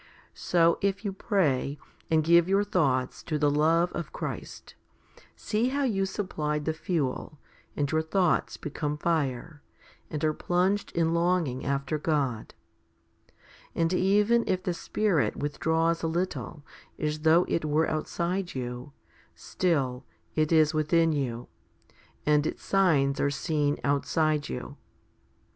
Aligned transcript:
So 0.33 0.79
if 0.81 1.05
you 1.05 1.13
pray, 1.13 1.77
and 2.09 2.23
give 2.23 2.49
your 2.49 2.63
thoughts 2.63 3.21
to 3.21 3.37
the 3.37 3.51
love 3.51 3.91
of 3.91 4.11
Christ, 4.11 4.73
see 5.35 5.67
how 5.69 5.83
you 5.83 6.07
supplied 6.07 6.65
the 6.65 6.73
fuel, 6.73 7.37
and 7.77 7.91
your 7.91 8.01
thoughts 8.01 8.57
become 8.57 8.97
fire, 8.97 9.61
and 10.09 10.23
are 10.25 10.33
plunged 10.33 10.91
in 10.93 11.13
longing 11.13 11.63
after 11.67 11.99
God; 11.99 12.55
and 13.75 13.93
even 13.93 14.43
if 14.47 14.63
the 14.63 14.73
Spirit 14.73 15.35
withdraws 15.37 16.01
a 16.01 16.07
little, 16.07 16.63
as 16.97 17.19
though 17.19 17.45
It 17.47 17.63
were 17.63 17.87
outside 17.87 18.55
you, 18.55 18.93
still 19.35 20.03
It 20.33 20.51
is 20.51 20.73
within 20.73 21.11
you, 21.13 21.47
and 22.25 22.47
Its 22.47 22.63
signs 22.63 23.19
are 23.19 23.29
seen 23.29 23.77
outside 23.83 24.49
you. 24.49 24.77